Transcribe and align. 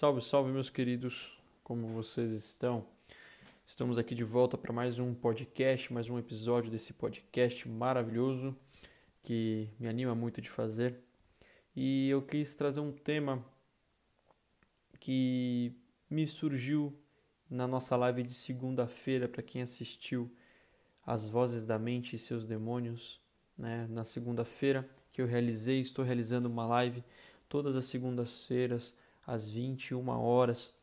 Salve, 0.00 0.22
salve, 0.22 0.50
meus 0.50 0.70
queridos, 0.70 1.38
como 1.62 1.86
vocês 1.88 2.32
estão? 2.32 2.86
Estamos 3.66 3.98
aqui 3.98 4.14
de 4.14 4.24
volta 4.24 4.56
para 4.56 4.72
mais 4.72 4.98
um 4.98 5.12
podcast, 5.12 5.92
mais 5.92 6.08
um 6.08 6.18
episódio 6.18 6.70
desse 6.70 6.94
podcast 6.94 7.68
maravilhoso 7.68 8.56
que 9.22 9.68
me 9.78 9.86
anima 9.86 10.14
muito 10.14 10.40
de 10.40 10.48
fazer. 10.48 10.98
E 11.76 12.08
eu 12.08 12.22
quis 12.22 12.54
trazer 12.54 12.80
um 12.80 12.90
tema 12.90 13.44
que 14.98 15.76
me 16.08 16.26
surgiu 16.26 16.98
na 17.50 17.66
nossa 17.66 17.94
live 17.94 18.22
de 18.22 18.32
segunda-feira, 18.32 19.28
para 19.28 19.42
quem 19.42 19.60
assistiu 19.60 20.34
As 21.04 21.28
Vozes 21.28 21.62
da 21.62 21.78
Mente 21.78 22.16
e 22.16 22.18
Seus 22.18 22.46
Demônios, 22.46 23.20
né? 23.54 23.86
na 23.90 24.06
segunda-feira 24.06 24.88
que 25.12 25.20
eu 25.20 25.26
realizei, 25.26 25.78
estou 25.78 26.02
realizando 26.02 26.48
uma 26.48 26.64
live 26.64 27.04
todas 27.50 27.76
as 27.76 27.84
segundas-feiras 27.84 28.94
às 29.30 29.48
21 29.48 30.08
horas. 30.08 30.74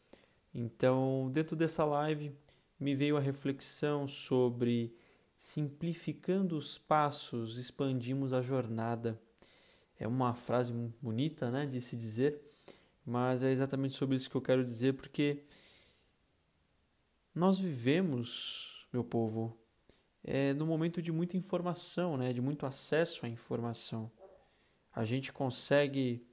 Então, 0.53 1.29
dentro 1.31 1.55
dessa 1.55 1.83
live, 1.83 2.31
me 2.79 2.95
veio 2.95 3.17
a 3.17 3.19
reflexão 3.19 4.07
sobre 4.07 4.95
simplificando 5.35 6.57
os 6.57 6.77
passos, 6.77 7.57
expandimos 7.57 8.33
a 8.33 8.41
jornada. 8.41 9.21
É 9.99 10.07
uma 10.07 10.33
frase 10.33 10.71
bonita, 11.01 11.51
né, 11.51 11.65
de 11.65 11.81
se 11.81 11.95
dizer, 11.95 12.41
mas 13.05 13.43
é 13.43 13.51
exatamente 13.51 13.95
sobre 13.95 14.15
isso 14.15 14.29
que 14.29 14.37
eu 14.37 14.41
quero 14.41 14.63
dizer, 14.63 14.93
porque 14.93 15.43
nós 17.33 17.59
vivemos, 17.59 18.87
meu 18.91 19.03
povo, 19.03 19.57
é, 20.23 20.53
no 20.53 20.65
momento 20.65 21.01
de 21.01 21.11
muita 21.11 21.37
informação, 21.37 22.17
né, 22.17 22.33
de 22.33 22.41
muito 22.41 22.65
acesso 22.65 23.25
à 23.25 23.29
informação. 23.29 24.11
A 24.93 25.05
gente 25.05 25.31
consegue 25.31 26.26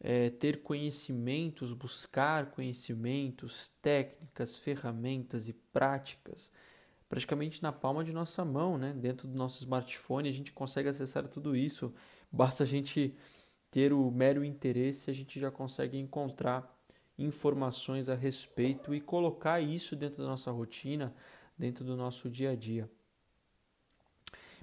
é, 0.00 0.30
ter 0.30 0.62
conhecimentos, 0.62 1.72
buscar 1.72 2.50
conhecimentos, 2.50 3.72
técnicas, 3.82 4.56
ferramentas 4.56 5.48
e 5.48 5.52
práticas 5.52 6.52
praticamente 7.08 7.62
na 7.62 7.72
palma 7.72 8.04
de 8.04 8.12
nossa 8.12 8.44
mão, 8.44 8.76
né? 8.76 8.92
Dentro 8.92 9.26
do 9.26 9.36
nosso 9.36 9.58
smartphone 9.60 10.28
a 10.28 10.32
gente 10.32 10.52
consegue 10.52 10.88
acessar 10.88 11.26
tudo 11.26 11.56
isso. 11.56 11.92
Basta 12.30 12.64
a 12.64 12.66
gente 12.66 13.16
ter 13.70 13.92
o 13.92 14.10
mero 14.10 14.44
interesse, 14.44 15.10
a 15.10 15.14
gente 15.14 15.40
já 15.40 15.50
consegue 15.50 15.98
encontrar 15.98 16.76
informações 17.18 18.08
a 18.08 18.14
respeito 18.14 18.94
e 18.94 19.00
colocar 19.00 19.60
isso 19.60 19.96
dentro 19.96 20.22
da 20.22 20.28
nossa 20.28 20.50
rotina, 20.50 21.14
dentro 21.56 21.84
do 21.84 21.96
nosso 21.96 22.30
dia 22.30 22.50
a 22.50 22.54
dia. 22.54 22.88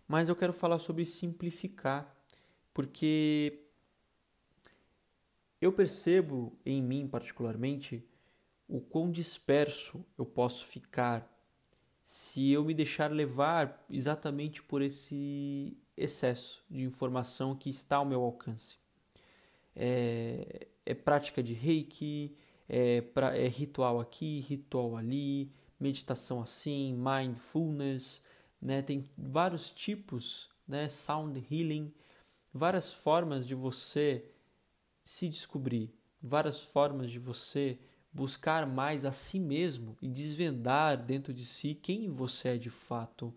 Mas 0.07 0.29
eu 0.29 0.35
quero 0.35 0.53
falar 0.53 0.79
sobre 0.79 1.03
simplificar, 1.03 2.15
porque 2.73 3.64
eu 5.65 5.73
percebo 5.73 6.57
em 6.65 6.81
mim, 6.81 7.07
particularmente, 7.07 8.07
o 8.67 8.79
quão 8.79 9.11
disperso 9.11 10.05
eu 10.17 10.25
posso 10.25 10.65
ficar 10.65 11.31
se 12.03 12.51
eu 12.51 12.63
me 12.63 12.73
deixar 12.73 13.11
levar 13.11 13.83
exatamente 13.89 14.61
por 14.61 14.81
esse 14.81 15.75
excesso 15.97 16.63
de 16.69 16.83
informação 16.83 17.55
que 17.55 17.67
está 17.69 17.97
ao 17.97 18.05
meu 18.05 18.21
alcance. 18.21 18.77
É, 19.75 20.67
é 20.85 20.93
prática 20.93 21.41
de 21.41 21.53
reiki, 21.53 22.37
é, 22.69 23.01
pra, 23.01 23.35
é 23.35 23.47
ritual 23.47 23.99
aqui, 23.99 24.39
ritual 24.41 24.95
ali, 24.95 25.51
meditação 25.79 26.41
assim, 26.41 26.93
mindfulness, 26.93 28.23
né? 28.61 28.83
tem 28.83 29.09
vários 29.17 29.71
tipos, 29.71 30.51
né? 30.67 30.87
sound 30.89 31.43
healing, 31.49 31.91
várias 32.53 32.93
formas 32.93 33.47
de 33.47 33.55
você 33.55 34.31
se 35.05 35.29
descobrir, 35.29 35.93
várias 36.19 36.61
formas 36.61 37.11
de 37.11 37.19
você 37.19 37.77
buscar 38.11 38.65
mais 38.65 39.05
a 39.05 39.11
si 39.11 39.39
mesmo 39.39 39.95
e 40.01 40.07
desvendar 40.07 40.97
dentro 40.97 41.31
de 41.31 41.45
si 41.45 41.75
quem 41.75 42.09
você 42.09 42.49
é 42.49 42.57
de 42.57 42.71
fato. 42.71 43.33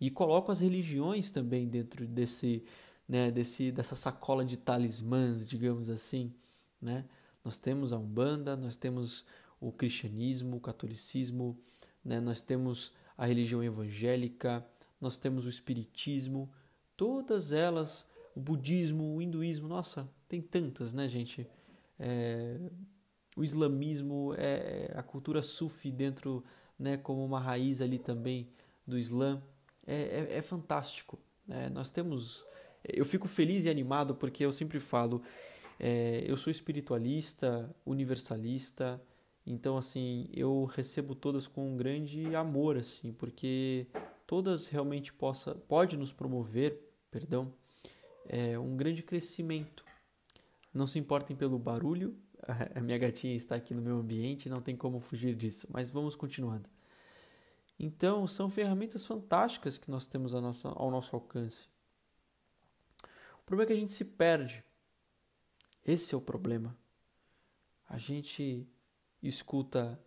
E 0.00 0.10
coloco 0.10 0.50
as 0.50 0.60
religiões 0.60 1.30
também 1.30 1.68
dentro 1.68 2.06
desse, 2.06 2.64
né, 3.08 3.30
desse 3.30 3.70
dessa 3.70 3.94
sacola 3.94 4.44
de 4.44 4.56
talismãs, 4.56 5.46
digamos 5.46 5.90
assim, 5.90 6.32
né? 6.80 7.04
Nós 7.44 7.58
temos 7.58 7.92
a 7.92 7.98
Umbanda, 7.98 8.56
nós 8.56 8.76
temos 8.76 9.26
o 9.60 9.70
cristianismo, 9.70 10.56
o 10.56 10.60
catolicismo, 10.60 11.58
né? 12.04 12.20
Nós 12.20 12.40
temos 12.40 12.92
a 13.16 13.26
religião 13.26 13.62
evangélica, 13.62 14.66
nós 15.00 15.18
temos 15.18 15.44
o 15.44 15.48
espiritismo, 15.48 16.50
todas 16.96 17.52
elas 17.52 18.06
o 18.34 18.40
budismo, 18.40 19.14
o 19.14 19.22
hinduísmo, 19.22 19.68
nossa, 19.68 20.08
tem 20.28 20.40
tantas, 20.40 20.92
né, 20.92 21.08
gente? 21.08 21.46
É, 21.98 22.58
o 23.36 23.44
islamismo, 23.44 24.34
é, 24.36 24.92
a 24.94 25.02
cultura 25.02 25.42
sufi 25.42 25.90
dentro, 25.90 26.44
né, 26.78 26.96
como 26.96 27.24
uma 27.24 27.40
raiz 27.40 27.80
ali 27.80 27.98
também 27.98 28.48
do 28.86 28.98
Islã, 28.98 29.42
é, 29.86 29.94
é, 29.94 30.38
é 30.38 30.42
fantástico. 30.42 31.18
Né? 31.46 31.68
Nós 31.70 31.90
temos, 31.90 32.44
eu 32.84 33.04
fico 33.04 33.28
feliz 33.28 33.64
e 33.64 33.70
animado 33.70 34.14
porque 34.14 34.44
eu 34.44 34.52
sempre 34.52 34.80
falo, 34.80 35.22
é, 35.78 36.24
eu 36.26 36.36
sou 36.36 36.50
espiritualista, 36.50 37.74
universalista, 37.84 39.00
então 39.46 39.76
assim 39.76 40.28
eu 40.32 40.64
recebo 40.64 41.14
todas 41.14 41.46
com 41.46 41.72
um 41.72 41.76
grande 41.76 42.34
amor, 42.34 42.76
assim, 42.76 43.12
porque 43.12 43.86
todas 44.26 44.68
realmente 44.68 45.12
possa, 45.12 45.54
pode 45.54 45.96
nos 45.96 46.12
promover, 46.12 46.80
perdão, 47.10 47.52
é, 48.26 48.58
um 48.58 48.76
grande 48.76 49.02
crescimento. 49.02 49.84
Não 50.72 50.86
se 50.86 50.98
importem 50.98 51.36
pelo 51.36 51.58
barulho, 51.58 52.16
a 52.74 52.80
minha 52.80 52.98
gatinha 52.98 53.34
está 53.34 53.56
aqui 53.56 53.74
no 53.74 53.82
meu 53.82 53.98
ambiente, 53.98 54.48
não 54.48 54.60
tem 54.60 54.76
como 54.76 55.00
fugir 55.00 55.34
disso, 55.34 55.66
mas 55.70 55.90
vamos 55.90 56.14
continuando. 56.14 56.68
Então, 57.78 58.26
são 58.26 58.48
ferramentas 58.48 59.04
fantásticas 59.04 59.76
que 59.76 59.90
nós 59.90 60.06
temos 60.06 60.32
ao 60.34 60.90
nosso 60.90 61.16
alcance. 61.16 61.68
O 63.40 63.44
problema 63.44 63.64
é 63.64 63.66
que 63.66 63.72
a 63.72 63.80
gente 63.80 63.92
se 63.92 64.04
perde. 64.04 64.64
Esse 65.84 66.14
é 66.14 66.18
o 66.18 66.20
problema. 66.20 66.76
A 67.88 67.98
gente 67.98 68.66
escuta 69.22 70.00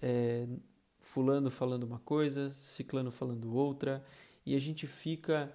é, 0.00 0.48
Fulano 0.98 1.50
falando 1.50 1.84
uma 1.84 2.00
coisa, 2.00 2.50
Ciclano 2.50 3.10
falando 3.10 3.54
outra, 3.54 4.04
e 4.44 4.54
a 4.54 4.58
gente 4.58 4.86
fica 4.86 5.52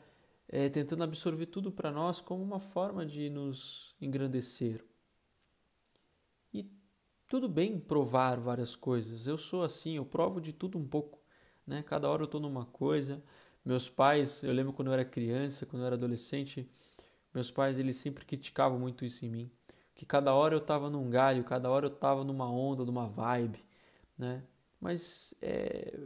é, 0.51 0.67
tentando 0.69 1.03
absorver 1.03 1.45
tudo 1.45 1.71
para 1.71 1.91
nós 1.91 2.19
como 2.19 2.43
uma 2.43 2.59
forma 2.59 3.05
de 3.05 3.29
nos 3.29 3.95
engrandecer. 4.01 4.85
E 6.53 6.69
tudo 7.25 7.47
bem 7.47 7.79
provar 7.79 8.37
várias 8.37 8.75
coisas. 8.75 9.27
Eu 9.27 9.37
sou 9.37 9.63
assim, 9.63 9.95
eu 9.95 10.05
provo 10.05 10.41
de 10.41 10.51
tudo 10.51 10.77
um 10.77 10.85
pouco. 10.85 11.21
Né? 11.65 11.81
Cada 11.81 12.09
hora 12.09 12.23
eu 12.23 12.25
estou 12.25 12.41
numa 12.41 12.65
coisa. 12.65 13.23
Meus 13.63 13.89
pais, 13.89 14.43
eu 14.43 14.51
lembro 14.51 14.73
quando 14.73 14.89
eu 14.89 14.93
era 14.93 15.05
criança, 15.05 15.65
quando 15.65 15.83
eu 15.83 15.85
era 15.87 15.95
adolescente, 15.95 16.69
meus 17.33 17.49
pais 17.49 17.79
eles 17.79 17.95
sempre 17.95 18.25
criticavam 18.25 18.77
muito 18.77 19.05
isso 19.05 19.25
em 19.25 19.29
mim. 19.29 19.51
Que 19.95 20.05
cada 20.05 20.33
hora 20.33 20.53
eu 20.53 20.59
estava 20.59 20.89
num 20.89 21.09
galho, 21.09 21.45
cada 21.45 21.69
hora 21.69 21.85
eu 21.85 21.93
estava 21.93 22.25
numa 22.25 22.51
onda, 22.51 22.83
numa 22.83 23.07
vibe. 23.07 23.63
Né? 24.17 24.43
Mas 24.81 25.33
é, 25.41 25.97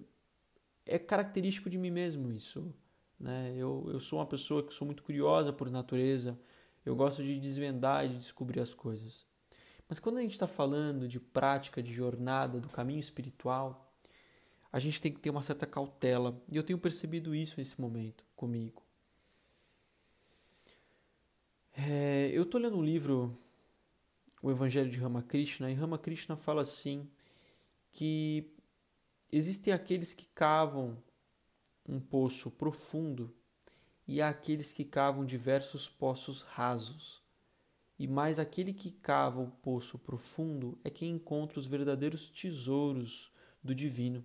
é 0.86 1.00
característico 1.00 1.68
de 1.68 1.80
mim 1.80 1.90
mesmo 1.90 2.32
isso. 2.32 2.72
Né? 3.20 3.54
Eu, 3.56 3.90
eu 3.92 4.00
sou 4.00 4.20
uma 4.20 4.26
pessoa 4.26 4.64
que 4.64 4.74
sou 4.74 4.86
muito 4.86 5.04
curiosa 5.04 5.54
por 5.54 5.70
natureza, 5.70 6.40
eu 6.86 6.96
gosto 6.96 7.24
de 7.24 7.40
desvendar 7.40 8.06
e 8.06 8.10
de 8.10 8.18
descobrir 8.18 8.60
as 8.60 8.74
coisas. 8.74 9.26
Mas 9.88 10.00
quando 10.00 10.18
a 10.18 10.22
gente 10.22 10.32
está 10.32 10.48
falando 10.48 11.08
de 11.08 11.20
prática, 11.20 11.82
de 11.82 11.94
jornada, 11.94 12.60
do 12.60 12.70
caminho 12.70 13.00
espiritual, 13.00 13.94
a 14.72 14.80
gente 14.80 15.00
tem 15.00 15.12
que 15.12 15.20
ter 15.20 15.30
uma 15.30 15.42
certa 15.42 15.66
cautela. 15.66 16.42
E 16.52 16.58
eu 16.58 16.64
tenho 16.64 16.78
percebido 16.78 17.34
isso 17.34 17.56
nesse 17.58 17.80
momento 17.80 18.26
comigo. 18.36 18.84
É, 21.74 22.30
eu 22.34 22.44
estou 22.44 22.60
lendo 22.60 22.78
um 22.78 22.84
livro, 22.84 23.38
O 24.42 24.50
Evangelho 24.50 24.90
de 24.90 24.98
Ramakrishna, 24.98 25.70
e 25.70 25.74
Ramakrishna 25.74 26.36
fala 26.36 26.62
assim 26.62 27.10
que 27.92 28.50
existem 29.32 29.74
aqueles 29.74 30.14
que 30.14 30.26
cavam 30.28 30.98
um 31.88 32.00
poço 32.00 32.50
profundo 32.52 33.34
e 34.08 34.22
há 34.22 34.30
aqueles 34.30 34.72
que 34.72 34.86
cavam 34.86 35.26
diversos 35.26 35.90
poços 35.90 36.42
rasos. 36.42 37.22
E 37.98 38.08
mais 38.08 38.40
aquele 38.40 38.74
que 38.74 38.92
cava 38.92 39.42
o 39.42 39.50
poço 39.50 39.98
profundo 39.98 40.78
é 40.84 40.90
quem 40.90 41.12
encontra 41.12 41.60
os 41.60 41.66
verdadeiros 41.66 42.28
tesouros 42.28 43.32
do 43.64 43.74
divino. 43.74 44.24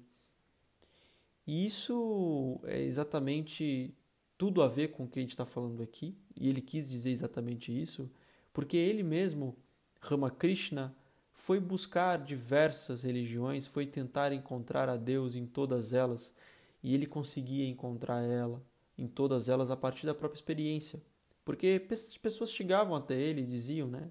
E 1.46 1.64
isso 1.64 2.60
é 2.64 2.80
exatamente 2.80 3.94
tudo 4.36 4.62
a 4.62 4.68
ver 4.68 4.88
com 4.88 5.04
o 5.04 5.08
que 5.08 5.18
a 5.18 5.22
gente 5.22 5.32
está 5.32 5.44
falando 5.44 5.82
aqui, 5.82 6.16
e 6.38 6.48
ele 6.48 6.62
quis 6.62 6.88
dizer 6.88 7.10
exatamente 7.10 7.70
isso, 7.70 8.10
porque 8.52 8.76
ele 8.76 9.02
mesmo, 9.02 9.56
Ramakrishna, 10.00 10.96
foi 11.32 11.60
buscar 11.60 12.18
diversas 12.18 13.02
religiões, 13.02 13.66
foi 13.66 13.86
tentar 13.86 14.32
encontrar 14.32 14.88
a 14.88 14.96
Deus 14.96 15.36
em 15.36 15.46
todas 15.46 15.92
elas, 15.92 16.34
e 16.82 16.94
ele 16.94 17.06
conseguia 17.06 17.67
encontrar 17.67 18.23
ela 18.23 18.62
em 18.97 19.06
todas 19.06 19.49
elas 19.49 19.71
a 19.71 19.77
partir 19.77 20.06
da 20.06 20.15
própria 20.15 20.38
experiência. 20.38 21.03
Porque 21.44 21.81
pessoas 22.21 22.53
chegavam 22.53 22.94
até 22.94 23.15
ele 23.15 23.43
e 23.43 23.47
diziam, 23.47 23.88
né? 23.88 24.11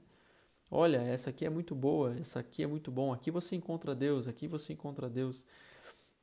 Olha, 0.71 0.97
essa 0.97 1.29
aqui 1.29 1.45
é 1.45 1.49
muito 1.49 1.73
boa, 1.73 2.15
essa 2.17 2.39
aqui 2.39 2.63
é 2.63 2.67
muito 2.67 2.91
bom. 2.91 3.11
Aqui 3.11 3.31
você 3.31 3.55
encontra 3.55 3.95
Deus, 3.95 4.27
aqui 4.27 4.47
você 4.47 4.73
encontra 4.73 5.09
Deus. 5.09 5.45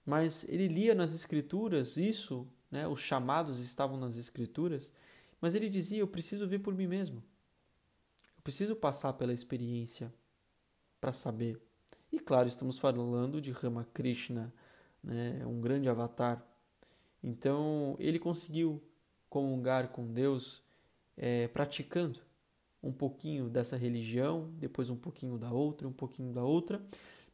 Mas 0.05 0.45
ele 0.49 0.69
lia 0.69 0.95
nas 0.95 1.13
escrituras 1.13 1.97
isso, 1.97 2.47
né? 2.71 2.87
Os 2.87 3.01
chamados 3.01 3.59
estavam 3.59 3.97
nas 3.97 4.17
escrituras, 4.17 4.93
mas 5.41 5.55
ele 5.55 5.69
dizia: 5.69 5.99
"Eu 5.99 6.07
preciso 6.07 6.47
ver 6.47 6.61
por 6.61 6.75
mim 6.75 6.87
mesmo. 6.87 7.23
Eu 8.37 8.43
preciso 8.43 8.77
passar 8.77 9.13
pela 9.15 9.33
experiência 9.33 10.15
para 11.01 11.13
saber". 11.13 11.61
E 12.13 12.21
claro, 12.21 12.47
estamos 12.47 12.79
falando 12.79 13.41
de 13.41 13.51
Ramakrishna, 13.51 14.53
né? 15.07 15.47
Um 15.47 15.61
grande 15.61 15.89
avatar. 15.89 16.45
Então, 17.23 17.97
ele 17.99 18.19
conseguiu 18.19 18.83
comungar 19.31 19.89
com 19.89 20.13
Deus 20.13 20.63
é, 21.17 21.49
praticando 21.49 22.21
um 22.83 22.93
pouquinho 22.93 23.49
dessa 23.49 23.77
religião, 23.77 24.51
depois 24.59 24.91
um 24.91 24.97
pouquinho 24.97 25.39
da 25.39 25.51
outra, 25.51 25.89
um 25.89 25.93
pouquinho 25.93 26.33
da 26.33 26.45
outra, 26.45 26.85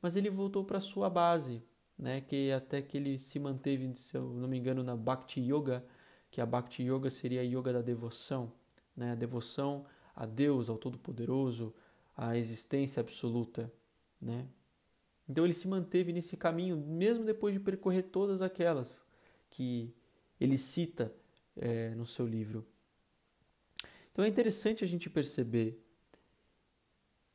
mas 0.01 0.17
ele 0.17 0.31
voltou 0.31 0.65
para 0.65 0.81
sua 0.81 1.11
base, 1.11 1.63
né, 1.99 2.21
que 2.21 2.51
até 2.53 2.81
que 2.81 2.97
ele 2.97 3.19
se 3.19 3.39
manteve, 3.39 3.95
se 3.97 4.17
eu 4.17 4.33
não 4.33 4.49
me 4.49 4.59
engano, 4.59 4.83
na 4.83 4.97
Bhakti 4.97 5.41
Yoga, 5.41 5.85
que 6.31 6.41
a 6.41 6.47
Bhakti 6.47 6.83
Yoga 6.83 7.11
seria 7.11 7.41
a 7.41 7.45
yoga 7.45 7.73
da 7.73 7.83
devoção, 7.83 8.53
né, 8.97 9.13
a 9.13 9.15
devoção 9.15 9.85
a 10.15 10.27
Deus, 10.27 10.69
ao 10.69 10.79
Todo-Poderoso, 10.79 11.75
à 12.17 12.37
existência 12.37 13.01
absoluta, 13.01 13.73
né? 14.21 14.47
Então 15.29 15.45
ele 15.45 15.55
se 15.55 15.69
manteve 15.69 16.13
nesse 16.13 16.37
caminho, 16.37 16.77
mesmo 16.77 17.25
depois 17.25 17.55
de 17.55 17.61
percorrer 17.61 18.03
todas 18.03 18.43
aquelas 18.43 19.07
que 19.49 19.95
ele 20.41 20.59
cita 20.59 21.15
é, 21.57 21.95
no 21.95 22.05
seu 22.05 22.27
livro. 22.27 22.67
Então 24.11 24.25
é 24.25 24.29
interessante 24.29 24.85
a 24.85 24.87
gente 24.87 25.09
perceber 25.09 25.83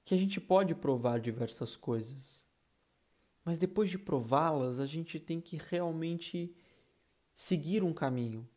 que 0.06 0.14
a 0.14 0.18
gente 0.18 0.40
pode 0.40 0.76
provar 0.76 1.20
diversas 1.20 1.76
coisas, 1.76 2.46
mas 3.44 3.58
depois 3.58 3.90
de 3.90 3.98
prová-las, 3.98 4.80
a 4.80 4.86
gente 4.86 5.20
tem 5.20 5.40
que 5.40 5.58
realmente 5.70 6.56
seguir 7.34 7.84
um 7.84 7.94
caminho, 7.94 8.48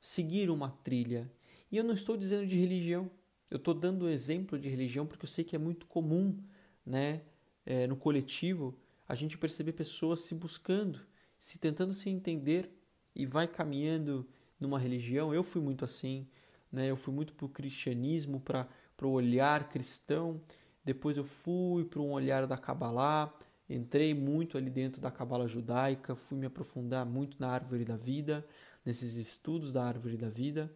seguir 0.00 0.50
uma 0.50 0.70
trilha. 0.70 1.30
E 1.70 1.76
eu 1.76 1.84
não 1.84 1.94
estou 1.94 2.16
dizendo 2.16 2.46
de 2.46 2.58
religião, 2.58 3.10
eu 3.50 3.56
estou 3.56 3.74
dando 3.74 4.04
o 4.04 4.08
exemplo 4.08 4.58
de 4.58 4.68
religião 4.68 5.06
porque 5.06 5.24
eu 5.24 5.28
sei 5.28 5.44
que 5.44 5.56
é 5.56 5.58
muito 5.58 5.86
comum 5.86 6.36
né, 6.84 7.22
é, 7.68 7.86
no 7.86 7.96
coletivo 7.96 8.74
a 9.06 9.14
gente 9.14 9.36
perceber 9.36 9.72
pessoas 9.72 10.20
se 10.20 10.34
buscando, 10.34 11.00
se 11.36 11.58
tentando 11.58 11.92
se 11.92 12.08
entender 12.08 12.72
e 13.14 13.26
vai 13.26 13.46
caminhando 13.46 14.26
numa 14.58 14.78
religião. 14.78 15.34
Eu 15.34 15.44
fui 15.44 15.60
muito 15.60 15.84
assim, 15.84 16.26
né? 16.72 16.90
Eu 16.90 16.96
fui 16.96 17.12
muito 17.12 17.34
para 17.34 17.44
o 17.44 17.48
cristianismo, 17.48 18.40
para 18.40 18.66
o 19.02 19.10
olhar 19.10 19.68
cristão. 19.68 20.40
Depois 20.82 21.18
eu 21.18 21.24
fui 21.24 21.84
para 21.84 22.00
um 22.00 22.10
olhar 22.10 22.46
da 22.46 22.56
Kabbalah, 22.56 23.34
entrei 23.68 24.14
muito 24.14 24.56
ali 24.56 24.70
dentro 24.70 24.98
da 24.98 25.10
Kabbalah 25.10 25.46
judaica, 25.46 26.16
fui 26.16 26.38
me 26.38 26.46
aprofundar 26.46 27.04
muito 27.04 27.38
na 27.38 27.50
árvore 27.50 27.84
da 27.84 27.98
vida, 27.98 28.46
nesses 28.82 29.16
estudos 29.16 29.74
da 29.74 29.84
árvore 29.84 30.16
da 30.16 30.30
vida. 30.30 30.72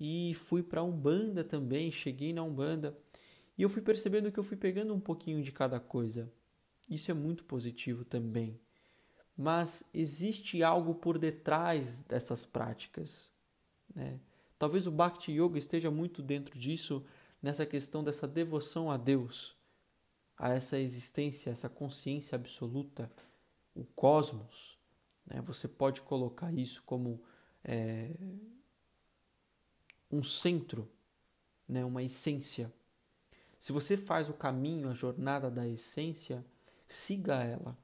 E 0.00 0.34
fui 0.34 0.64
para 0.64 0.80
a 0.80 0.84
Umbanda 0.84 1.44
também, 1.44 1.92
cheguei 1.92 2.32
na 2.32 2.42
Umbanda. 2.42 2.96
E 3.58 3.62
eu 3.62 3.68
fui 3.68 3.82
percebendo 3.82 4.30
que 4.30 4.38
eu 4.38 4.44
fui 4.44 4.56
pegando 4.56 4.94
um 4.94 5.00
pouquinho 5.00 5.42
de 5.42 5.50
cada 5.50 5.80
coisa. 5.80 6.32
Isso 6.88 7.10
é 7.10 7.14
muito 7.14 7.44
positivo 7.44 8.04
também. 8.04 8.58
Mas 9.36 9.82
existe 9.92 10.62
algo 10.62 10.94
por 10.94 11.18
detrás 11.18 12.00
dessas 12.02 12.46
práticas. 12.46 13.32
Né? 13.92 14.20
Talvez 14.56 14.86
o 14.86 14.92
Bhakti 14.92 15.32
Yoga 15.32 15.58
esteja 15.58 15.90
muito 15.90 16.22
dentro 16.22 16.56
disso, 16.56 17.04
nessa 17.42 17.66
questão 17.66 18.02
dessa 18.02 18.28
devoção 18.28 18.90
a 18.90 18.96
Deus, 18.96 19.56
a 20.36 20.50
essa 20.50 20.78
existência, 20.78 21.50
essa 21.50 21.68
consciência 21.68 22.36
absoluta, 22.36 23.10
o 23.74 23.84
cosmos. 23.84 24.78
Né? 25.26 25.40
Você 25.42 25.66
pode 25.66 26.02
colocar 26.02 26.52
isso 26.52 26.82
como 26.84 27.22
é, 27.64 28.10
um 30.10 30.22
centro, 30.22 30.88
né? 31.68 31.84
uma 31.84 32.02
essência. 32.02 32.72
Se 33.58 33.72
você 33.72 33.96
faz 33.96 34.28
o 34.28 34.34
caminho, 34.34 34.88
a 34.88 34.94
jornada 34.94 35.50
da 35.50 35.66
essência, 35.66 36.44
siga 36.86 37.42
ela. 37.42 37.76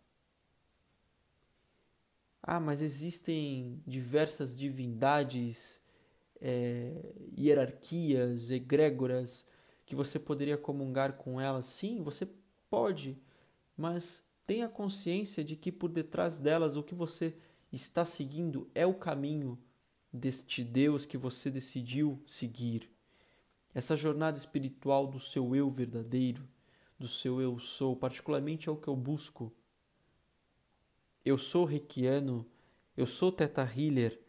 Ah, 2.43 2.61
mas 2.61 2.83
existem 2.83 3.83
diversas 3.87 4.57
divindades 4.57 5.81
é, 6.41 7.15
hierarquias, 7.37 8.51
egrégoras, 8.51 9.47
que 9.87 9.97
você 9.97 10.19
poderia 10.19 10.59
comungar 10.59 11.15
com 11.15 11.41
elas. 11.41 11.67
Sim, 11.67 12.03
você 12.03 12.29
pode, 12.69 13.19
mas 13.77 14.23
tenha 14.47 14.69
consciência 14.69 15.43
de 15.43 15.57
que 15.57 15.73
por 15.73 15.89
detrás 15.89 16.39
delas 16.39 16.77
o 16.77 16.83
que 16.83 16.95
você 16.95 17.35
está 17.73 18.05
seguindo 18.05 18.71
é 18.75 18.87
o 18.87 18.95
caminho 18.95 19.59
deste 20.13 20.63
Deus 20.63 21.07
que 21.07 21.17
você 21.17 21.51
decidiu 21.51 22.23
seguir. 22.27 22.94
Essa 23.75 23.97
jornada 23.97 24.39
espiritual 24.39 25.07
do 25.09 25.19
seu 25.19 25.55
eu 25.57 25.69
verdadeiro, 25.69 26.49
do 26.97 27.09
seu 27.09 27.41
eu 27.41 27.59
sou, 27.59 27.97
particularmente 27.97 28.69
é 28.69 28.73
o 28.73 28.77
que 28.77 28.87
eu 28.87 28.95
busco. 28.95 29.53
Eu 31.25 31.37
sou 31.37 31.65
reikiano, 31.65 32.47
eu 32.97 33.07
sou 33.07 33.33
teta 33.33 33.63
healer, 33.63 34.21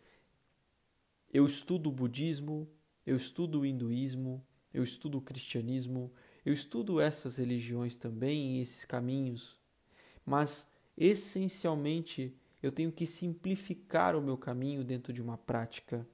eu 1.32 1.46
estudo 1.46 1.90
o 1.90 1.92
budismo, 1.92 2.68
eu 3.06 3.16
estudo 3.16 3.60
o 3.60 3.66
hinduísmo, 3.66 4.44
eu 4.74 4.84
estudo 4.84 5.20
o 5.20 5.22
cristianismo, 5.22 6.12
eu 6.44 6.54
estudo 6.54 7.00
essas 7.00 7.38
religiões 7.38 7.98
também 7.98 8.58
e 8.58 8.62
esses 8.62 8.84
caminhos, 8.84 9.60
mas 10.26 10.68
essencialmente 10.98 12.36
eu 12.64 12.72
tenho 12.72 12.92
que 12.92 13.06
simplificar 13.06 14.16
o 14.16 14.22
meu 14.22 14.38
caminho 14.38 14.84
dentro 14.84 15.14
de 15.14 15.22
uma 15.22 15.38
prática. 15.38 16.08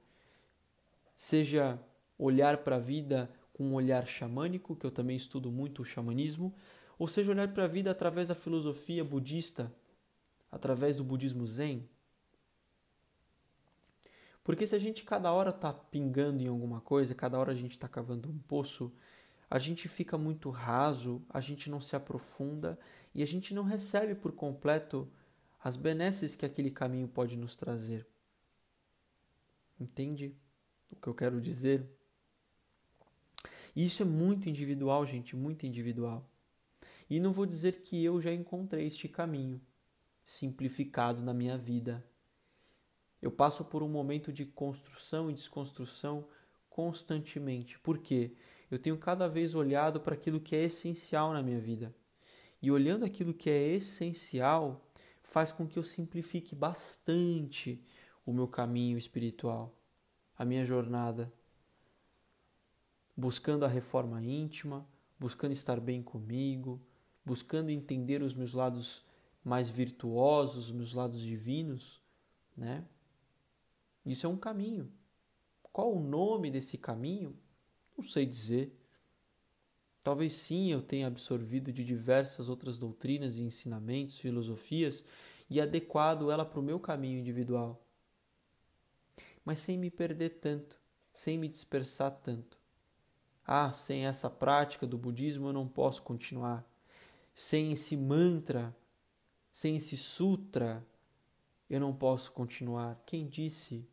Seja 1.16 1.80
olhar 2.18 2.58
para 2.58 2.76
a 2.76 2.80
vida 2.80 3.30
com 3.52 3.64
um 3.64 3.74
olhar 3.74 4.06
xamânico, 4.06 4.76
que 4.76 4.86
eu 4.86 4.90
também 4.90 5.16
estudo 5.16 5.50
muito 5.50 5.82
o 5.82 5.84
xamanismo, 5.84 6.54
ou 6.98 7.08
seja 7.08 7.32
olhar 7.32 7.52
para 7.52 7.64
a 7.64 7.68
vida 7.68 7.90
através 7.90 8.28
da 8.28 8.34
filosofia 8.34 9.04
budista, 9.04 9.72
através 10.50 10.96
do 10.96 11.04
budismo 11.04 11.46
zen, 11.46 11.88
porque 14.44 14.66
se 14.66 14.74
a 14.74 14.78
gente 14.78 15.04
cada 15.04 15.32
hora 15.32 15.50
está 15.50 15.72
pingando 15.72 16.42
em 16.42 16.48
alguma 16.48 16.80
coisa, 16.80 17.14
cada 17.14 17.38
hora 17.38 17.52
a 17.52 17.54
gente 17.54 17.72
está 17.72 17.86
cavando 17.86 18.28
um 18.28 18.38
poço, 18.38 18.92
a 19.48 19.58
gente 19.58 19.88
fica 19.88 20.18
muito 20.18 20.50
raso, 20.50 21.22
a 21.28 21.40
gente 21.40 21.70
não 21.70 21.80
se 21.80 21.94
aprofunda 21.94 22.78
e 23.14 23.22
a 23.22 23.26
gente 23.26 23.54
não 23.54 23.62
recebe 23.62 24.14
por 24.14 24.32
completo 24.32 25.08
as 25.62 25.76
benesses 25.76 26.34
que 26.34 26.44
aquele 26.44 26.70
caminho 26.70 27.06
pode 27.06 27.36
nos 27.36 27.54
trazer. 27.54 28.06
Entende 29.78 30.36
o 30.90 30.96
que 30.96 31.06
eu 31.06 31.14
quero 31.14 31.40
dizer? 31.40 31.88
E 33.74 33.84
isso 33.84 34.02
é 34.02 34.06
muito 34.06 34.48
individual, 34.48 35.04
gente, 35.06 35.34
muito 35.34 35.66
individual. 35.66 36.28
E 37.08 37.18
não 37.20 37.32
vou 37.32 37.46
dizer 37.46 37.80
que 37.80 38.02
eu 38.04 38.20
já 38.20 38.32
encontrei 38.32 38.86
este 38.86 39.08
caminho 39.08 39.60
simplificado 40.24 41.22
na 41.22 41.34
minha 41.34 41.58
vida 41.58 42.04
eu 43.22 43.30
passo 43.30 43.64
por 43.64 43.84
um 43.84 43.88
momento 43.88 44.32
de 44.32 44.44
construção 44.44 45.30
e 45.30 45.32
desconstrução 45.32 46.26
constantemente. 46.68 47.78
Por 47.78 47.98
quê? 47.98 48.32
Eu 48.68 48.80
tenho 48.80 48.98
cada 48.98 49.28
vez 49.28 49.54
olhado 49.54 50.00
para 50.00 50.14
aquilo 50.14 50.40
que 50.40 50.56
é 50.56 50.64
essencial 50.64 51.32
na 51.32 51.40
minha 51.40 51.60
vida. 51.60 51.94
E 52.60 52.70
olhando 52.70 53.04
aquilo 53.04 53.32
que 53.32 53.48
é 53.48 53.68
essencial, 53.68 54.84
faz 55.22 55.52
com 55.52 55.68
que 55.68 55.78
eu 55.78 55.84
simplifique 55.84 56.56
bastante 56.56 57.80
o 58.26 58.32
meu 58.32 58.48
caminho 58.48 58.98
espiritual, 58.98 59.72
a 60.36 60.44
minha 60.44 60.64
jornada. 60.64 61.32
Buscando 63.16 63.64
a 63.64 63.68
reforma 63.68 64.22
íntima, 64.22 64.86
buscando 65.18 65.52
estar 65.52 65.80
bem 65.80 66.02
comigo, 66.02 66.80
buscando 67.24 67.70
entender 67.70 68.22
os 68.22 68.34
meus 68.34 68.54
lados 68.54 69.04
mais 69.44 69.68
virtuosos, 69.68 70.66
os 70.66 70.72
meus 70.72 70.92
lados 70.94 71.20
divinos, 71.20 72.00
né? 72.56 72.84
Isso 74.04 74.26
é 74.26 74.28
um 74.28 74.36
caminho. 74.36 74.90
Qual 75.72 75.94
o 75.94 76.00
nome 76.00 76.50
desse 76.50 76.76
caminho? 76.76 77.36
Não 77.96 78.04
sei 78.04 78.26
dizer. 78.26 78.78
Talvez 80.02 80.32
sim 80.32 80.72
eu 80.72 80.82
tenha 80.82 81.06
absorvido 81.06 81.72
de 81.72 81.84
diversas 81.84 82.48
outras 82.48 82.76
doutrinas 82.76 83.38
e 83.38 83.44
ensinamentos, 83.44 84.18
filosofias 84.18 85.04
e 85.48 85.60
adequado 85.60 86.30
ela 86.30 86.44
para 86.44 86.58
o 86.58 86.62
meu 86.62 86.80
caminho 86.80 87.18
individual. 87.18 87.86
Mas 89.44 89.60
sem 89.60 89.78
me 89.78 89.90
perder 89.90 90.40
tanto, 90.40 90.80
sem 91.12 91.38
me 91.38 91.48
dispersar 91.48 92.10
tanto. 92.10 92.61
Ah, 93.46 93.72
sem 93.72 94.06
essa 94.06 94.30
prática 94.30 94.86
do 94.86 94.96
budismo 94.96 95.48
eu 95.48 95.52
não 95.52 95.66
posso 95.66 96.02
continuar. 96.02 96.64
Sem 97.34 97.72
esse 97.72 97.96
mantra, 97.96 98.74
sem 99.50 99.76
esse 99.76 99.96
sutra, 99.96 100.86
eu 101.68 101.80
não 101.80 101.94
posso 101.94 102.32
continuar. 102.32 103.02
Quem 103.04 103.26
disse? 103.26 103.86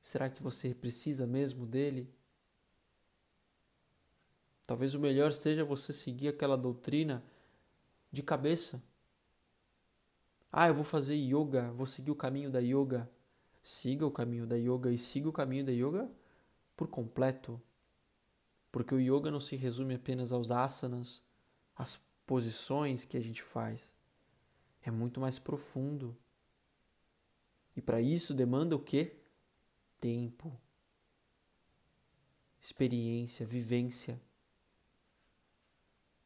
Será 0.00 0.30
que 0.30 0.42
você 0.42 0.74
precisa 0.74 1.26
mesmo 1.26 1.66
dele? 1.66 2.08
Talvez 4.66 4.94
o 4.94 5.00
melhor 5.00 5.32
seja 5.32 5.64
você 5.64 5.92
seguir 5.92 6.28
aquela 6.28 6.56
doutrina 6.56 7.24
de 8.12 8.22
cabeça. 8.22 8.82
Ah, 10.52 10.68
eu 10.68 10.74
vou 10.74 10.84
fazer 10.84 11.14
yoga, 11.14 11.72
vou 11.72 11.86
seguir 11.86 12.10
o 12.10 12.16
caminho 12.16 12.50
da 12.50 12.60
yoga. 12.60 13.10
Siga 13.62 14.06
o 14.06 14.10
caminho 14.10 14.46
da 14.46 14.56
yoga 14.56 14.90
e 14.90 14.96
siga 14.96 15.28
o 15.28 15.32
caminho 15.32 15.64
da 15.64 15.72
yoga 15.72 16.10
por 16.76 16.88
completo. 16.88 17.60
Porque 18.70 18.94
o 18.94 19.00
yoga 19.00 19.30
não 19.30 19.40
se 19.40 19.56
resume 19.56 19.94
apenas 19.94 20.32
aos 20.32 20.50
asanas, 20.50 21.22
às 21.74 21.96
posições 22.26 23.04
que 23.04 23.16
a 23.16 23.20
gente 23.20 23.42
faz. 23.42 23.94
É 24.82 24.90
muito 24.90 25.20
mais 25.20 25.38
profundo. 25.38 26.16
E 27.76 27.82
para 27.82 28.00
isso 28.00 28.32
demanda 28.32 28.76
o 28.76 28.78
quê? 28.78 29.16
Tempo, 29.98 30.58
experiência, 32.60 33.44
vivência. 33.44 34.20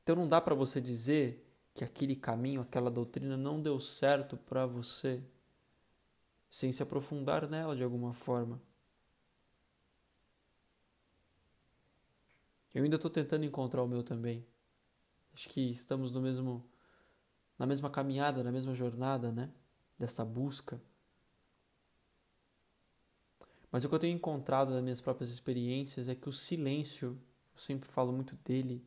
Então 0.02 0.14
não 0.14 0.28
dá 0.28 0.40
para 0.40 0.54
você 0.54 0.80
dizer 0.80 1.44
que 1.72 1.82
aquele 1.82 2.14
caminho, 2.14 2.60
aquela 2.60 2.90
doutrina 2.90 3.36
não 3.36 3.60
deu 3.60 3.80
certo 3.80 4.36
para 4.36 4.66
você 4.66 5.22
sem 6.48 6.70
se 6.70 6.82
aprofundar 6.82 7.48
nela 7.48 7.74
de 7.74 7.82
alguma 7.82 8.12
forma. 8.12 8.62
Eu 12.74 12.82
ainda 12.82 12.96
estou 12.96 13.10
tentando 13.10 13.44
encontrar 13.44 13.82
o 13.82 13.88
meu 13.88 14.02
também. 14.02 14.44
Acho 15.32 15.48
que 15.48 15.70
estamos 15.70 16.10
no 16.10 16.20
mesmo, 16.20 16.68
na 17.58 17.66
mesma 17.66 17.88
caminhada, 17.88 18.42
na 18.42 18.50
mesma 18.50 18.74
jornada, 18.74 19.30
né? 19.30 19.50
Dessa 19.98 20.24
busca. 20.24 20.80
Mas 23.70 23.84
o 23.84 23.88
que 23.88 23.94
eu 23.94 23.98
tenho 23.98 24.16
encontrado 24.16 24.72
nas 24.72 24.82
minhas 24.82 25.00
próprias 25.00 25.30
experiências 25.30 26.08
é 26.08 26.14
que 26.14 26.28
o 26.28 26.32
silêncio, 26.32 27.20
eu 27.52 27.58
sempre 27.58 27.88
falo 27.88 28.12
muito 28.12 28.36
dele, 28.44 28.84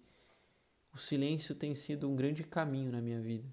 o 0.93 0.97
silêncio 0.97 1.53
tem 1.53 1.73
sido 1.73 2.09
um 2.09 2.15
grande 2.15 2.43
caminho 2.43 2.91
na 2.91 3.01
minha 3.01 3.21
vida. 3.21 3.47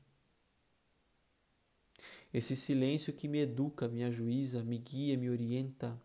Esse 2.33 2.57
silêncio 2.57 3.13
que 3.13 3.29
me 3.29 3.41
educa, 3.41 3.87
me 3.87 4.03
ajuiza, 4.03 4.65
me 4.65 4.79
guia, 4.79 5.17
me 5.17 5.31
orienta. 5.31 6.01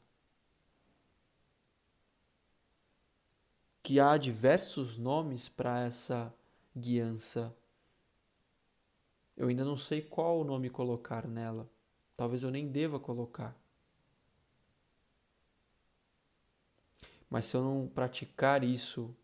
Que 3.90 4.00
há 4.00 4.18
diversos 4.18 4.98
nomes 4.98 5.50
para 5.50 5.80
essa 5.80 6.32
guiança. 6.78 7.58
Eu 9.36 9.48
ainda 9.48 9.66
não 9.66 9.76
sei 9.76 10.00
qual 10.00 10.40
o 10.40 10.44
nome 10.44 10.70
colocar 10.70 11.28
nela. 11.28 11.68
Talvez 12.16 12.44
eu 12.44 12.52
nem 12.52 12.68
deva 12.68 13.00
colocar. 13.00 13.60
Mas 17.28 17.46
se 17.46 17.58
eu 17.58 17.64
não 17.64 17.88
praticar 17.88 18.64
isso 18.64 19.18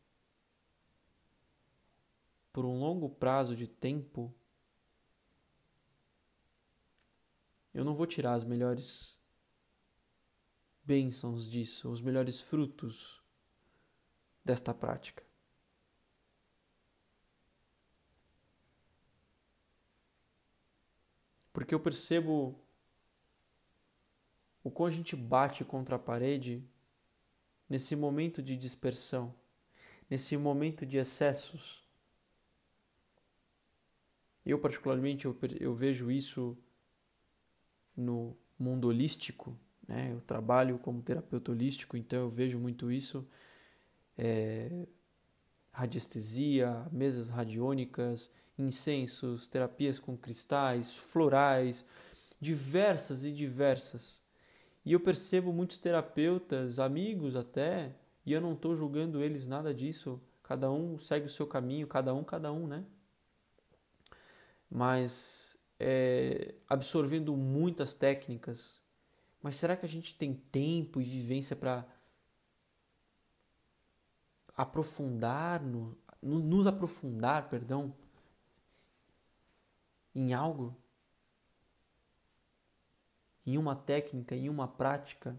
por 2.52 2.66
um 2.66 2.80
longo 2.80 3.08
prazo 3.08 3.56
de 3.56 3.68
tempo, 3.68 4.34
eu 7.72 7.86
não 7.86 7.94
vou 7.94 8.08
tirar 8.08 8.34
as 8.34 8.44
melhores 8.44 9.22
bênçãos 10.84 11.48
disso, 11.48 11.92
os 11.92 12.02
melhores 12.02 12.42
frutos 12.42 13.24
desta 14.46 14.74
prática. 14.74 15.24
Porque 21.52 21.74
eu 21.74 21.80
percebo 21.80 22.56
o 24.64 24.70
quão 24.70 24.88
a 24.88 24.92
gente 24.92 25.16
bate 25.16 25.66
contra 25.66 25.96
a 25.96 26.00
parede 26.00 26.64
nesse 27.70 27.96
momento 27.96 28.44
de 28.44 28.56
dispersão, 28.56 29.34
nesse 30.10 30.38
momento 30.38 30.86
de 30.86 30.98
excessos, 30.98 31.86
eu, 34.46 34.60
particularmente, 34.60 35.26
eu, 35.26 35.36
eu 35.60 35.74
vejo 35.74 36.12
isso 36.12 36.56
no 37.96 38.38
mundo 38.58 38.88
holístico, 38.88 39.58
né? 39.88 40.12
Eu 40.12 40.22
trabalho 40.22 40.78
como 40.80 41.02
terapeuta 41.02 41.52
holístico, 41.52 41.98
então 41.98 42.20
eu 42.20 42.30
vejo 42.30 42.60
muito 42.60 42.92
isso. 42.92 43.28
É, 44.18 44.88
radiestesia, 45.72 46.88
mesas 46.92 47.30
radiônicas, 47.30 48.32
incensos, 48.58 49.48
terapias 49.48 50.00
com 50.00 50.16
cristais, 50.18 50.96
florais, 50.96 51.86
diversas 52.40 53.26
e 53.26 53.32
diversas. 53.32 54.22
E 54.86 54.94
eu 54.94 55.00
percebo 55.00 55.52
muitos 55.52 55.78
terapeutas, 55.78 56.80
amigos 56.80 57.36
até, 57.36 57.96
e 58.26 58.34
eu 58.34 58.40
não 58.40 58.54
estou 58.54 58.76
julgando 58.76 59.22
eles 59.24 59.48
nada 59.48 59.74
disso. 59.74 60.22
Cada 60.44 60.72
um 60.72 60.98
segue 60.98 61.26
o 61.26 61.30
seu 61.30 61.48
caminho, 61.48 61.88
cada 61.88 62.14
um, 62.14 62.24
cada 62.24 62.52
um, 62.54 62.68
né? 62.68 62.86
mas 64.70 65.58
é, 65.80 66.56
absorvendo 66.68 67.36
muitas 67.36 67.94
técnicas. 67.94 68.82
Mas 69.42 69.56
será 69.56 69.78
que 69.78 69.86
a 69.86 69.90
gente 69.90 70.16
tem 70.16 70.34
tempo 70.34 71.00
e 71.00 71.04
vivência 71.04 71.56
para 71.56 71.86
aprofundar, 74.56 75.62
no, 75.62 75.98
nos 76.22 76.66
aprofundar, 76.66 77.50
perdão, 77.50 77.94
em 80.14 80.34
algo? 80.34 80.76
Em 83.46 83.58
uma 83.58 83.76
técnica, 83.76 84.36
em 84.36 84.50
uma 84.50 84.68
prática? 84.68 85.38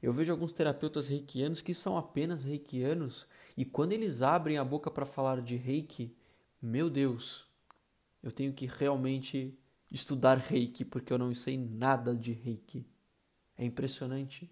Eu 0.00 0.12
vejo 0.12 0.30
alguns 0.30 0.52
terapeutas 0.52 1.08
reikianos 1.08 1.60
que 1.60 1.74
são 1.74 1.98
apenas 1.98 2.44
reikianos 2.44 3.26
e 3.56 3.64
quando 3.64 3.92
eles 3.92 4.22
abrem 4.22 4.56
a 4.56 4.64
boca 4.64 4.90
para 4.90 5.04
falar 5.04 5.42
de 5.42 5.56
reiki, 5.56 6.16
meu 6.62 6.88
Deus, 6.88 7.48
eu 8.22 8.30
tenho 8.30 8.52
que 8.52 8.66
realmente 8.66 9.58
estudar 9.90 10.38
reiki 10.38 10.84
porque 10.84 11.12
eu 11.12 11.18
não 11.18 11.34
sei 11.34 11.58
nada 11.58 12.14
de 12.14 12.32
reiki. 12.32 12.86
É 13.56 13.64
impressionante. 13.64 14.48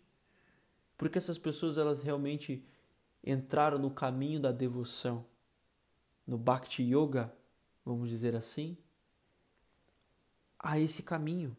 Porque 0.99 1.19
essas 1.19 1.39
pessoas 1.39 1.79
elas 1.79 2.03
realmente 2.03 2.65
entraram 3.27 3.79
no 3.79 3.91
caminho 3.91 4.39
da 4.39 4.53
devoção, 4.53 5.27
no 6.25 6.39
Bhakti 6.39 6.83
Yoga, 6.83 7.35
vamos 7.85 8.09
dizer 8.09 8.37
assim, 8.37 8.79
a 10.59 10.79
esse 10.79 11.03
caminho. 11.03 11.57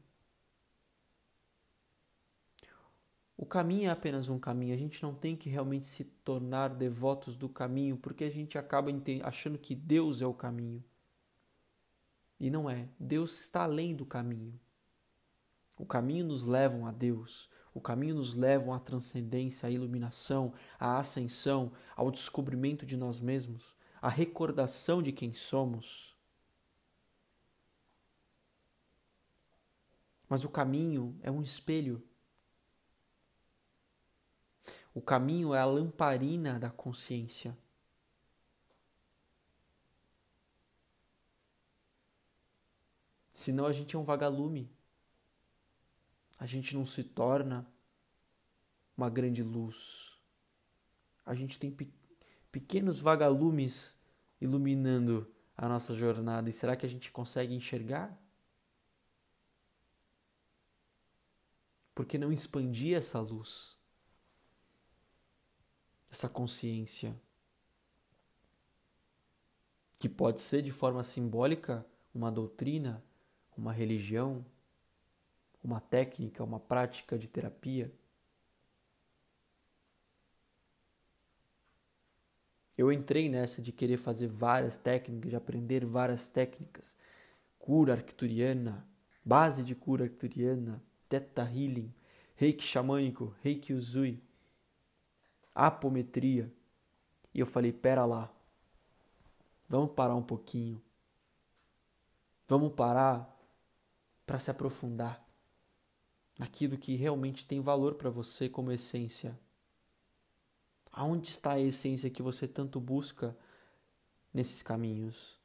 O 3.35 3.45
caminho 3.45 3.87
é 3.87 3.91
apenas 3.91 4.29
um 4.29 4.39
caminho, 4.39 4.73
a 4.73 4.77
gente 4.77 5.03
não 5.03 5.13
tem 5.13 5.35
que 5.35 5.49
realmente 5.49 5.85
se 5.85 6.05
tornar 6.05 6.69
devotos 6.69 7.35
do 7.35 7.47
caminho, 7.47 7.97
porque 7.97 8.23
a 8.23 8.31
gente 8.31 8.57
acaba 8.57 8.89
achando 9.23 9.59
que 9.59 9.75
Deus 9.75 10.21
é 10.21 10.25
o 10.25 10.33
caminho. 10.33 10.83
E 12.39 12.49
não 12.49 12.69
é. 12.69 12.87
Deus 12.99 13.39
está 13.39 13.63
além 13.63 13.95
do 13.95 14.05
caminho. 14.05 14.59
O 15.77 15.85
caminho 15.85 16.25
nos 16.25 16.45
leva 16.45 16.87
a 16.87 16.91
Deus. 16.91 17.49
O 17.77 17.79
caminho 17.79 18.15
nos 18.15 18.33
leva 18.33 18.75
à 18.75 18.79
transcendência, 18.79 19.67
à 19.67 19.69
iluminação, 19.69 20.51
à 20.79 20.97
ascensão, 20.97 21.71
ao 21.95 22.09
descobrimento 22.09 22.87
de 22.87 22.97
nós 22.97 23.19
mesmos, 23.19 23.75
à 24.01 24.09
recordação 24.09 24.99
de 24.99 25.11
quem 25.11 25.31
somos. 25.31 26.17
Mas 30.27 30.43
o 30.43 30.49
caminho 30.49 31.15
é 31.21 31.29
um 31.29 31.39
espelho. 31.39 32.01
O 34.91 34.99
caminho 34.99 35.53
é 35.53 35.59
a 35.59 35.65
lamparina 35.65 36.59
da 36.59 36.71
consciência. 36.71 37.55
Senão 43.31 43.67
a 43.67 43.71
gente 43.71 43.95
é 43.95 43.99
um 43.99 44.03
vagalume. 44.03 44.75
A 46.37 46.45
gente 46.45 46.75
não 46.75 46.85
se 46.85 47.03
torna 47.03 47.67
uma 48.95 49.09
grande 49.09 49.43
luz. 49.43 50.17
A 51.25 51.33
gente 51.33 51.59
tem 51.59 51.71
pe 51.71 51.93
pequenos 52.51 52.99
vagalumes 52.99 53.97
iluminando 54.41 55.31
a 55.55 55.67
nossa 55.67 55.93
jornada. 55.95 56.49
E 56.49 56.53
será 56.53 56.75
que 56.75 56.85
a 56.85 56.89
gente 56.89 57.11
consegue 57.11 57.53
enxergar? 57.53 58.17
Por 61.93 62.05
que 62.05 62.17
não 62.17 62.31
expandir 62.31 62.95
essa 62.95 63.19
luz? 63.19 63.75
Essa 66.11 66.29
consciência? 66.29 67.19
Que 69.99 70.07
pode 70.07 70.41
ser 70.41 70.61
de 70.61 70.71
forma 70.71 71.03
simbólica 71.03 71.85
uma 72.13 72.31
doutrina, 72.31 73.03
uma 73.57 73.73
religião, 73.73 74.45
uma 75.63 75.79
técnica, 75.79 76.43
uma 76.43 76.59
prática 76.59 77.17
de 77.17 77.27
terapia. 77.27 77.91
Eu 82.77 82.91
entrei 82.91 83.27
nessa 83.27 83.61
de 83.61 83.71
querer 83.71 83.97
fazer 83.97 84.27
várias 84.27 84.77
técnicas, 84.77 85.29
de 85.29 85.35
aprender 85.35 85.83
várias 85.83 86.27
técnicas. 86.27 86.95
Cura 87.57 87.93
arcturiana, 87.93 88.87
base 89.25 89.63
de 89.63 89.73
cura 89.73 90.05
arcturiana, 90.05 90.81
teta 91.09 91.43
healing, 91.43 91.93
reiki 92.35 92.63
xamânico, 92.63 93.35
reiki 93.41 93.73
usui, 93.73 94.21
apometria. 95.55 96.53
E 97.33 97.39
eu 97.39 97.47
falei: 97.47 97.73
pera 97.73 98.05
lá, 98.05 98.31
vamos 99.67 99.93
parar 99.93 100.15
um 100.15 100.23
pouquinho. 100.23 100.81
Vamos 102.47 102.73
parar 102.73 103.35
para 104.25 104.39
se 104.39 104.49
aprofundar 104.49 105.26
naquilo 106.37 106.77
que 106.77 106.95
realmente 106.95 107.45
tem 107.45 107.59
valor 107.59 107.95
para 107.95 108.09
você 108.09 108.47
como 108.47 108.71
essência. 108.71 109.37
Aonde 110.91 111.27
está 111.27 111.53
a 111.53 111.59
essência 111.59 112.09
que 112.09 112.21
você 112.21 112.47
tanto 112.47 112.79
busca 112.79 113.35
nesses 114.33 114.61
caminhos? 114.61 115.39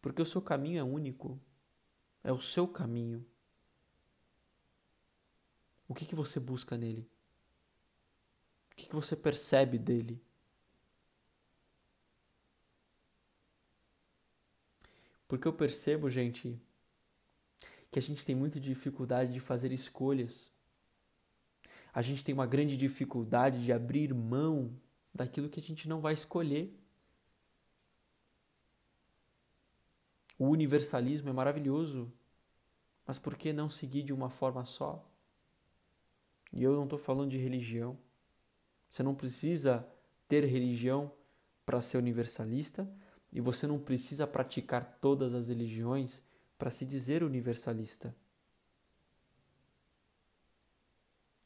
Porque 0.00 0.22
o 0.22 0.26
seu 0.26 0.40
caminho 0.40 0.80
é 0.80 0.82
único, 0.82 1.38
é 2.24 2.32
o 2.32 2.40
seu 2.40 2.66
caminho. 2.66 3.24
O 5.86 5.94
que, 5.94 6.06
que 6.06 6.14
você 6.14 6.38
busca 6.40 6.76
nele? 6.76 7.08
O 8.72 8.76
que, 8.76 8.86
que 8.86 8.94
você 8.94 9.14
percebe 9.16 9.76
dele? 9.76 10.22
Porque 15.26 15.46
eu 15.46 15.52
percebo, 15.52 16.08
gente, 16.08 16.60
que 17.90 17.98
a 17.98 18.02
gente 18.02 18.24
tem 18.24 18.34
muita 18.34 18.60
dificuldade 18.60 19.32
de 19.32 19.40
fazer 19.40 19.72
escolhas. 19.72 20.52
A 21.92 22.02
gente 22.02 22.22
tem 22.22 22.32
uma 22.32 22.46
grande 22.46 22.76
dificuldade 22.76 23.64
de 23.64 23.72
abrir 23.72 24.14
mão 24.14 24.72
daquilo 25.12 25.48
que 25.48 25.58
a 25.58 25.62
gente 25.62 25.88
não 25.88 26.00
vai 26.00 26.14
escolher. 26.14 26.72
O 30.38 30.46
universalismo 30.48 31.28
é 31.28 31.32
maravilhoso, 31.32 32.10
mas 33.06 33.18
por 33.18 33.36
que 33.36 33.52
não 33.52 33.68
seguir 33.68 34.04
de 34.04 34.12
uma 34.12 34.30
forma 34.30 34.64
só? 34.64 35.04
E 36.52 36.62
eu 36.62 36.76
não 36.76 36.84
estou 36.84 36.98
falando 36.98 37.30
de 37.30 37.36
religião. 37.36 37.98
Você 38.88 39.02
não 39.02 39.14
precisa 39.14 39.86
ter 40.28 40.44
religião 40.44 41.12
para 41.66 41.80
ser 41.80 41.98
universalista 41.98 42.88
e 43.32 43.40
você 43.40 43.66
não 43.66 43.78
precisa 43.78 44.26
praticar 44.26 44.98
todas 45.00 45.34
as 45.34 45.48
religiões 45.48 46.22
para 46.60 46.70
se 46.70 46.84
dizer 46.84 47.22
universalista. 47.22 48.14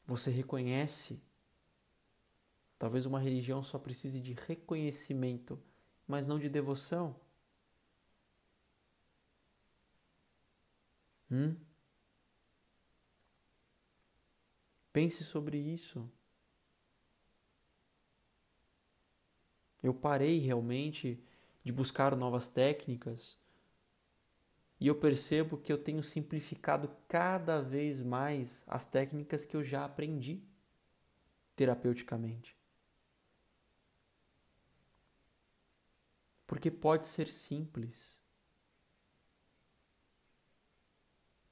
Você 0.05 0.29
reconhece. 0.29 1.23
Talvez 2.77 3.05
uma 3.05 3.17
religião 3.17 3.63
só 3.63 3.79
precise 3.79 4.19
de 4.19 4.33
reconhecimento, 4.33 5.57
mas 6.05 6.27
não 6.27 6.37
de 6.37 6.49
devoção. 6.49 7.17
Hum? 11.31 11.55
Pense 14.91 15.23
sobre 15.23 15.57
isso. 15.57 16.11
Eu 19.81 19.93
parei 19.93 20.39
realmente 20.39 21.23
de 21.63 21.71
buscar 21.71 22.17
novas 22.17 22.49
técnicas 22.49 23.39
e 24.79 24.87
eu 24.87 24.95
percebo 24.95 25.57
que 25.57 25.71
eu 25.71 25.77
tenho 25.77 26.03
simplificado 26.03 26.89
cada 27.07 27.61
vez 27.61 28.01
mais 28.01 28.63
as 28.67 28.85
técnicas 28.85 29.45
que 29.45 29.55
eu 29.55 29.63
já 29.63 29.85
aprendi 29.85 30.43
terapeuticamente. 31.55 32.57
Porque 36.45 36.69
pode 36.69 37.07
ser 37.07 37.27
simples. 37.27 38.21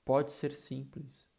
Pode 0.04 0.32
ser 0.32 0.52
simples. 0.52 1.30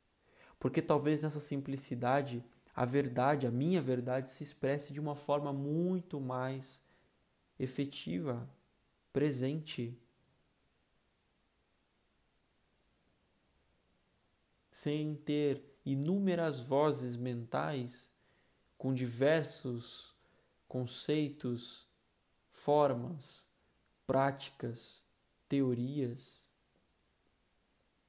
Porque 0.59 0.81
talvez 0.81 1.21
nessa 1.21 1.41
simplicidade 1.41 2.43
a 2.75 2.85
verdade, 2.85 3.47
a 3.47 3.51
minha 3.51 3.81
verdade, 3.81 4.31
se 4.31 4.43
expresse 4.43 4.93
de 4.93 4.99
uma 4.99 5.15
forma 5.15 5.53
muito 5.53 6.21
mais 6.21 6.83
efetiva, 7.59 8.51
presente 9.13 9.97
sem 14.75 15.15
ter 15.15 15.65
inúmeras 15.87 16.59
vozes 16.59 17.15
mentais 17.15 18.13
com 18.77 18.93
diversos 18.93 20.17
conceitos, 20.67 21.87
formas, 22.51 23.47
práticas, 24.05 25.05
teorias, 25.49 26.51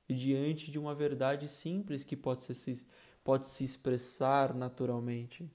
diante 0.09 0.71
de 0.71 0.79
uma 0.79 0.95
verdade 0.95 1.47
simples 1.47 2.03
que 2.03 2.17
pode, 2.17 2.41
ser, 2.41 2.87
pode 3.23 3.45
se 3.45 3.63
expressar 3.63 4.51
naturalmente. 4.55 5.47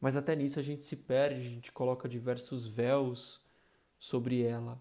Mas 0.00 0.16
até 0.16 0.36
nisso 0.36 0.60
a 0.60 0.62
gente 0.62 0.84
se 0.84 0.94
perde, 0.94 1.40
a 1.40 1.50
gente 1.50 1.72
coloca 1.72 2.08
diversos 2.08 2.64
véus 2.68 3.42
sobre 3.98 4.40
ela. 4.40 4.80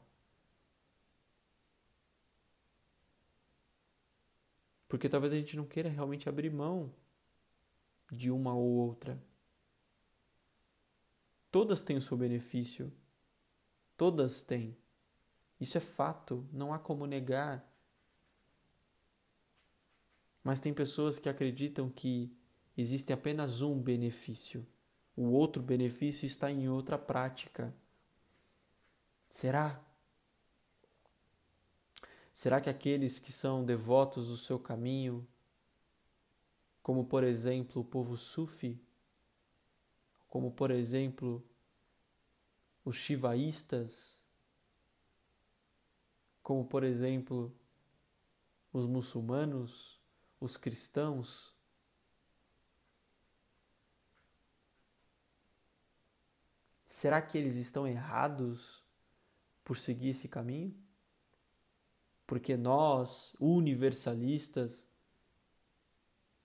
Porque 4.88 5.10
talvez 5.10 5.34
a 5.34 5.38
gente 5.38 5.58
não 5.58 5.66
queira 5.66 5.90
realmente 5.90 6.30
abrir 6.30 6.50
mão 6.50 6.94
de 8.12 8.32
uma 8.32 8.54
ou 8.54 8.68
outra. 8.68 9.22
Todas 11.52 11.82
têm 11.82 11.98
o 11.98 12.02
seu 12.02 12.16
benefício. 12.16 12.92
Todas 13.96 14.42
têm. 14.42 14.78
Isso 15.60 15.78
é 15.78 15.82
fato, 15.82 16.48
não 16.52 16.74
há 16.74 16.80
como 16.80 17.06
negar. 17.06 17.68
Mas 20.44 20.60
tem 20.60 20.74
pessoas 20.74 21.20
que 21.20 21.28
acreditam 21.28 21.90
que 21.90 22.32
existe 22.78 23.12
apenas 23.12 23.62
um 23.62 23.82
benefício. 23.82 24.66
O 25.16 25.32
outro 25.32 25.62
benefício 25.62 26.26
está 26.26 26.52
em 26.52 26.70
outra 26.70 26.98
prática. 26.98 27.76
Será? 29.28 29.84
Será 32.38 32.62
que 32.62 32.70
aqueles 32.70 33.18
que 33.18 33.32
são 33.32 33.66
devotos 33.66 34.28
do 34.28 34.38
seu 34.38 34.60
caminho, 34.60 35.28
como 36.84 37.04
por 37.04 37.24
exemplo 37.24 37.82
o 37.82 37.84
povo 37.84 38.16
sufi, 38.16 38.80
como 40.28 40.52
por 40.52 40.70
exemplo 40.70 41.44
os 42.86 42.96
shivaístas, 42.96 44.22
como 46.44 46.64
por 46.64 46.84
exemplo 46.84 47.52
os 48.72 48.86
muçulmanos, 48.86 50.00
os 50.40 50.58
cristãos, 50.58 51.56
será 56.86 57.20
que 57.20 57.36
eles 57.36 57.56
estão 57.56 57.88
errados 57.88 58.84
por 59.64 59.76
seguir 59.76 60.10
esse 60.10 60.28
caminho? 60.28 60.87
Porque 62.28 62.58
nós, 62.58 63.34
universalistas, 63.40 64.90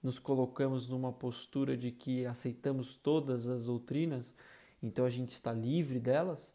nos 0.01 0.21
colocamos 0.21 0.89
numa 0.89 1.13
postura 1.13 1.77
de 1.77 1.91
que 1.91 2.25
aceitamos 2.25 2.97
todas 2.97 3.49
as 3.49 3.67
doutrinas, 3.67 4.35
então 4.81 5.05
a 5.05 5.11
gente 5.11 5.31
está 5.31 5.53
livre 5.53 5.99
delas? 5.99 6.55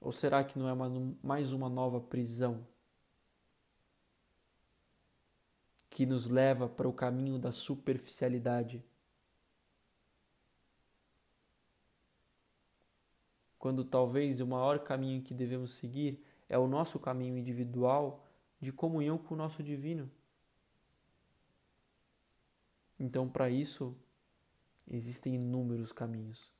Ou 0.00 0.10
será 0.10 0.42
que 0.42 0.58
não 0.58 0.68
é 0.68 0.72
uma, 0.72 1.16
mais 1.22 1.52
uma 1.52 1.68
nova 1.68 2.00
prisão 2.00 2.66
que 5.88 6.04
nos 6.04 6.26
leva 6.26 6.68
para 6.68 6.88
o 6.88 6.92
caminho 6.92 7.38
da 7.38 7.52
superficialidade? 7.52 8.84
Quando 13.58 13.84
talvez 13.84 14.40
o 14.40 14.46
maior 14.46 14.78
caminho 14.78 15.22
que 15.22 15.34
devemos 15.34 15.72
seguir 15.72 16.24
é 16.50 16.58
o 16.58 16.66
nosso 16.66 16.98
caminho 16.98 17.38
individual 17.38 18.26
de 18.60 18.72
comunhão 18.72 19.16
com 19.16 19.34
o 19.34 19.36
nosso 19.36 19.62
divino. 19.62 20.10
Então, 22.98 23.28
para 23.28 23.48
isso, 23.48 23.96
existem 24.90 25.36
inúmeros 25.36 25.92
caminhos. 25.92 26.52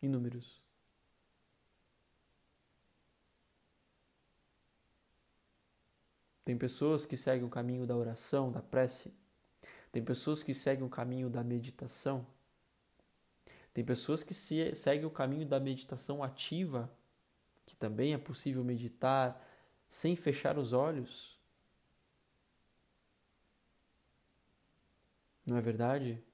Inúmeros. 0.00 0.62
Tem 6.44 6.56
pessoas 6.56 7.04
que 7.04 7.16
seguem 7.16 7.44
o 7.44 7.50
caminho 7.50 7.84
da 7.88 7.96
oração, 7.96 8.52
da 8.52 8.62
prece. 8.62 9.12
Tem 9.90 10.02
pessoas 10.02 10.44
que 10.44 10.54
seguem 10.54 10.86
o 10.86 10.88
caminho 10.88 11.28
da 11.28 11.42
meditação. 11.42 12.24
Tem 13.74 13.84
pessoas 13.84 14.22
que 14.22 14.32
seguem 14.32 15.04
o 15.04 15.10
caminho 15.10 15.44
da 15.44 15.58
meditação 15.58 16.22
ativa 16.22 16.90
que 17.68 17.76
também 17.76 18.14
é 18.14 18.18
possível 18.18 18.64
meditar 18.64 19.46
sem 19.86 20.16
fechar 20.16 20.56
os 20.56 20.72
olhos. 20.72 21.38
Não 25.46 25.54
é 25.54 25.60
verdade? 25.60 26.24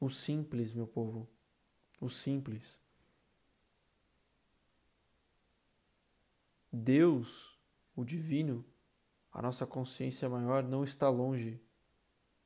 O 0.00 0.10
simples, 0.10 0.72
meu 0.72 0.88
povo, 0.88 1.30
o 2.00 2.08
simples. 2.08 2.82
Deus 6.72 7.56
o 7.94 8.04
divino, 8.04 8.64
a 9.30 9.40
nossa 9.40 9.64
consciência 9.64 10.28
maior 10.28 10.64
não 10.64 10.82
está 10.82 11.08
longe, 11.08 11.62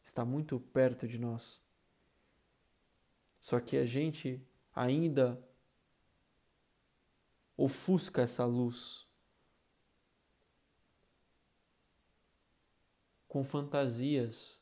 está 0.02 0.24
muito 0.24 0.60
perto 0.60 1.08
de 1.08 1.18
nós. 1.18 1.65
Só 3.46 3.60
que 3.60 3.76
a 3.76 3.86
gente 3.86 4.44
ainda 4.74 5.40
ofusca 7.56 8.22
essa 8.22 8.44
luz 8.44 9.06
com 13.28 13.44
fantasias, 13.44 14.60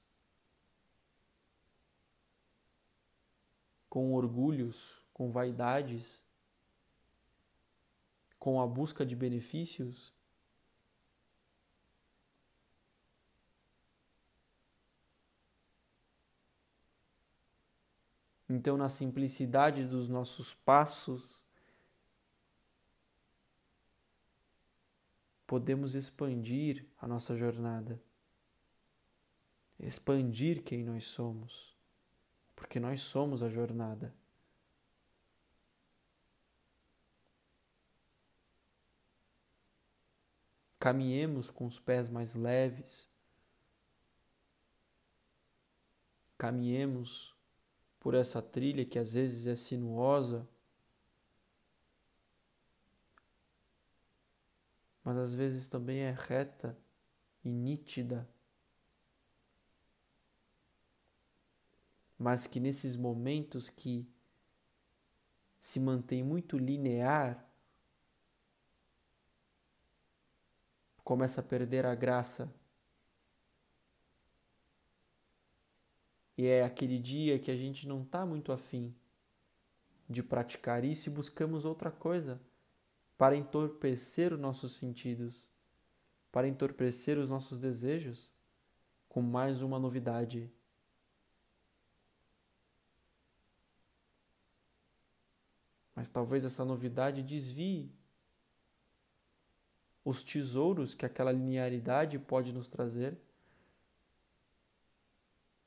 com 3.88 4.12
orgulhos, 4.12 5.03
com 5.14 5.33
vaidades, 5.33 6.23
com 8.38 8.61
a 8.61 8.66
busca 8.66 9.07
de 9.07 9.16
benefícios. 9.16 10.13
Então, 18.55 18.77
na 18.77 18.88
simplicidade 18.88 19.85
dos 19.85 20.09
nossos 20.09 20.55
passos, 20.55 21.45
podemos 25.45 25.97
expandir 25.97 26.87
a 27.01 27.09
nossa 27.09 27.35
jornada, 27.35 28.01
expandir 29.77 30.62
quem 30.62 30.85
nós 30.85 31.05
somos, 31.05 31.77
porque 32.55 32.79
nós 32.79 33.01
somos 33.01 33.43
a 33.43 33.49
jornada. 33.49 34.14
Caminhemos 40.79 41.51
com 41.51 41.67
os 41.67 41.81
pés 41.81 42.09
mais 42.09 42.37
leves, 42.37 43.11
caminhemos 46.38 47.34
por 48.05 48.14
essa 48.14 48.40
trilha 48.40 48.85
que 48.85 49.01
às 49.01 49.14
vezes 49.14 49.49
é 49.49 49.57
sinuosa 49.57 50.49
mas 55.05 55.19
às 55.19 55.35
vezes 55.35 55.69
também 55.69 55.99
é 55.99 56.11
reta 56.11 56.77
e 57.45 57.53
nítida. 57.53 58.27
Mas 62.19 62.47
que 62.47 62.59
nesses 62.59 62.97
momentos 62.97 63.69
que 63.69 64.09
se 65.61 65.79
mantém 65.79 66.23
muito 66.23 66.57
linear, 66.57 67.47
começa 71.03 71.43
a 71.43 71.45
perder 71.45 71.85
a 71.85 71.95
graça. 71.95 72.51
E 76.37 76.47
é 76.47 76.64
aquele 76.64 76.99
dia 76.99 77.38
que 77.38 77.51
a 77.51 77.57
gente 77.57 77.87
não 77.87 78.03
está 78.03 78.27
muito 78.27 78.53
afim 78.53 78.94
de 80.09 80.23
praticar 80.23 80.85
isso 80.85 81.09
e 81.09 81.12
buscamos 81.12 81.64
outra 81.64 81.90
coisa 81.90 82.40
para 83.16 83.37
entorpecer 83.37 84.33
os 84.33 84.40
nossos 84.40 84.73
sentidos, 84.73 85.49
para 86.33 86.49
entorpecer 86.49 87.18
os 87.18 87.31
nossos 87.31 87.59
desejos 87.59 88.33
com 89.09 89.23
mais 89.23 89.62
uma 89.62 89.79
novidade. 89.79 90.51
Mas 95.94 96.09
talvez 96.09 96.44
essa 96.44 96.64
novidade 96.64 97.23
desvie 97.23 97.92
os 100.05 100.23
tesouros 100.23 100.94
que 100.94 101.07
aquela 101.07 101.33
linearidade 101.33 102.18
pode 102.18 102.53
nos 102.53 102.68
trazer, 102.68 103.16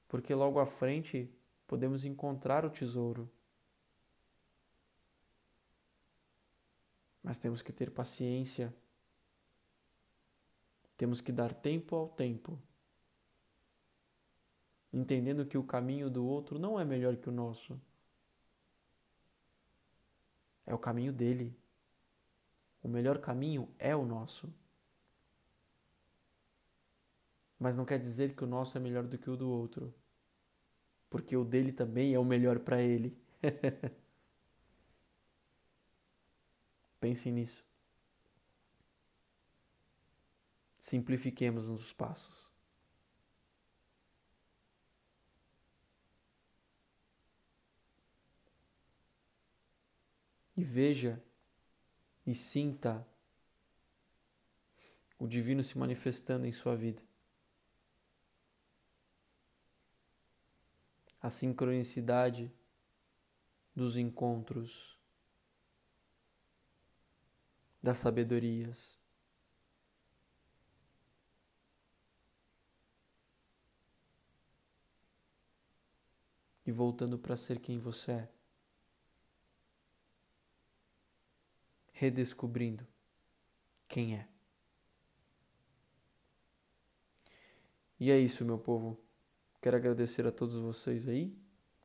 porque 0.07 0.33
logo 0.33 0.59
à 0.59 0.65
frente 0.65 1.29
podemos 1.65 2.05
encontrar 2.05 2.65
o 2.65 2.69
tesouro. 2.69 3.29
Mas 7.21 7.37
temos 7.37 7.61
que 7.61 7.73
ter 7.73 7.91
paciência. 7.91 8.73
Temos 10.95 11.19
que 11.19 11.31
dar 11.31 11.53
tempo 11.53 11.95
ao 11.95 12.07
tempo. 12.07 12.57
Entendendo 14.93 15.45
que 15.45 15.57
o 15.57 15.63
caminho 15.63 16.09
do 16.09 16.25
outro 16.25 16.57
não 16.57 16.79
é 16.79 16.85
melhor 16.85 17.17
que 17.17 17.27
o 17.27 17.31
nosso. 17.31 17.79
É 20.65 20.73
o 20.73 20.79
caminho 20.79 21.11
dele. 21.11 21.55
O 22.81 22.87
melhor 22.87 23.19
caminho 23.19 23.69
é 23.77 23.95
o 23.95 24.05
nosso. 24.05 24.51
Mas 27.59 27.75
não 27.75 27.85
quer 27.85 27.99
dizer 27.99 28.35
que 28.35 28.43
o 28.43 28.47
nosso 28.47 28.77
é 28.77 28.79
melhor 28.79 29.03
do 29.05 29.17
que 29.17 29.29
o 29.29 29.35
do 29.35 29.49
outro. 29.49 29.93
Porque 31.09 31.35
o 31.35 31.43
dele 31.43 31.71
também 31.71 32.13
é 32.13 32.19
o 32.19 32.25
melhor 32.25 32.59
para 32.59 32.81
ele. 32.81 33.17
Pense 36.99 37.31
nisso. 37.31 37.65
Simplifiquemos 40.79 41.67
os 41.67 41.93
passos. 41.93 42.47
E 50.55 50.63
veja 50.63 51.21
e 52.25 52.33
sinta 52.33 53.07
o 55.19 55.27
divino 55.27 55.61
se 55.61 55.77
manifestando 55.77 56.45
em 56.47 56.51
sua 56.51 56.75
vida. 56.75 57.06
A 61.21 61.29
sincronicidade 61.29 62.51
dos 63.75 63.95
encontros 63.95 64.97
das 67.81 67.99
sabedorias. 67.99 68.99
E 76.65 76.71
voltando 76.71 77.17
para 77.17 77.37
ser 77.37 77.59
quem 77.59 77.79
você 77.79 78.11
é. 78.11 78.29
Redescobrindo 81.93 82.85
quem 83.87 84.17
é. 84.17 84.27
E 87.99 88.11
é 88.11 88.19
isso, 88.19 88.43
meu 88.43 88.59
povo. 88.59 89.06
Quero 89.67 89.75
agradecer 89.75 90.25
a 90.25 90.31
todos 90.31 90.55
vocês 90.55 91.09
aí 91.09 91.35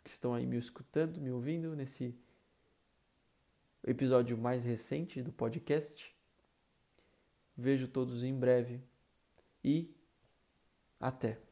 que 0.05 0.09
estão 0.09 0.33
aí 0.33 0.47
me 0.47 0.57
escutando, 0.57 1.21
me 1.21 1.33
ouvindo 1.33 1.75
nesse 1.75 2.16
episódio 3.85 4.38
mais 4.38 4.64
recente 4.64 5.21
do 5.21 5.33
podcast. 5.33 6.14
Vejo 7.57 7.88
todos 7.88 8.23
em 8.23 8.38
breve 8.38 8.81
e 9.64 9.92
até! 11.01 11.52